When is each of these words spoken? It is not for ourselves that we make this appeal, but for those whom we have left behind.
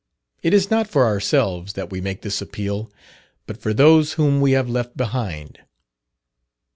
It 0.41 0.51
is 0.55 0.71
not 0.71 0.87
for 0.87 1.05
ourselves 1.05 1.73
that 1.73 1.91
we 1.91 2.01
make 2.01 2.23
this 2.23 2.41
appeal, 2.41 2.89
but 3.45 3.61
for 3.61 3.71
those 3.71 4.13
whom 4.13 4.41
we 4.41 4.53
have 4.53 4.67
left 4.67 4.97
behind. 4.97 5.59